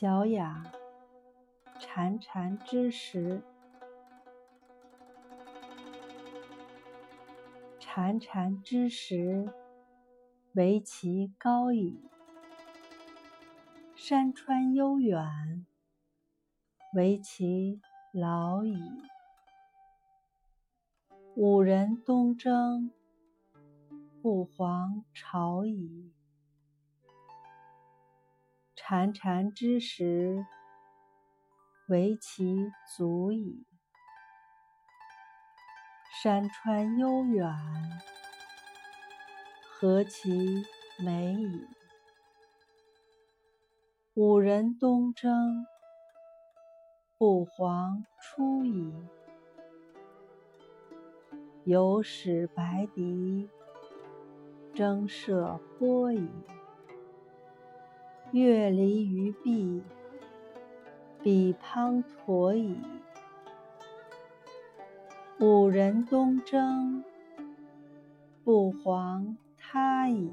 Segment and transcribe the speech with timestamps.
[0.00, 0.64] 小雅，
[1.78, 3.42] 潺潺之时，
[7.78, 9.52] 潺潺之时，
[10.54, 12.00] 惟其高矣；
[13.94, 15.66] 山川悠远，
[16.94, 18.80] 惟其老矣。
[21.36, 22.90] 五人东征，
[24.22, 26.10] 不遑朝矣。
[28.90, 30.44] 潺潺之时，
[31.86, 33.64] 惟其足矣；
[36.20, 37.54] 山川悠远，
[39.70, 40.66] 何其
[40.98, 41.68] 美矣！
[44.14, 45.64] 五人东征，
[47.16, 48.92] 不遑出矣。
[51.62, 53.48] 有使白狄，
[54.74, 56.28] 征涉波矣。
[58.32, 59.82] 月离于弊，
[61.22, 62.76] 彼滂沱矣。
[65.40, 67.02] 五人东征，
[68.44, 70.30] 不遑他矣。